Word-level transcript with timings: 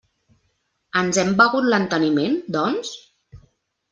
Ens 1.01 1.19
hem 1.23 1.29
begut 1.41 1.67
l'enteniment, 1.73 2.35
doncs? 2.57 2.93